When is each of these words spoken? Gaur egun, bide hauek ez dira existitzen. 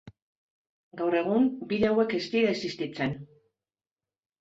Gaur 1.01 1.17
egun, 1.19 1.45
bide 1.73 1.89
hauek 1.91 2.17
ez 2.23 2.25
dira 2.35 2.53
existitzen. 2.57 3.17